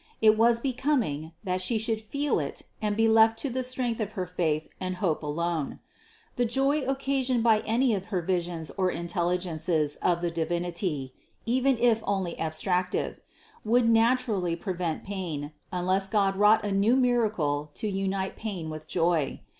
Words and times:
It 0.19 0.35
was 0.35 0.59
becoming, 0.59 1.33
that 1.43 1.61
She 1.61 1.77
should 1.77 2.01
feel 2.01 2.39
it 2.39 2.63
and 2.81 2.97
be 2.97 3.07
left 3.07 3.37
to 3.37 3.51
the 3.51 3.63
strength 3.63 3.99
of 4.01 4.13
her 4.13 4.25
faith 4.25 4.67
and 4.81 4.95
hope 4.95 5.21
alone. 5.21 5.77
The 6.37 6.45
joy 6.45 6.81
occasioned 6.81 7.43
by 7.43 7.59
any 7.67 7.93
of 7.93 8.05
her 8.07 8.23
visions 8.23 8.71
or 8.71 8.89
intelligences 8.89 9.97
of 9.97 10.21
the 10.21 10.31
Divinity 10.31 11.13
(even 11.45 11.77
if 11.77 12.01
only 12.07 12.33
abstractive), 12.39 13.19
would 13.63 13.87
naturally 13.87 14.55
pre 14.55 14.73
vent 14.73 15.03
pain, 15.03 15.51
unless 15.71 16.07
God 16.07 16.35
wrought 16.35 16.65
a 16.65 16.71
new 16.71 16.95
miracle 16.95 17.69
to 17.75 17.87
unite 17.87 18.35
pain 18.35 18.71
with 18.71 18.87
joy. 18.87 19.41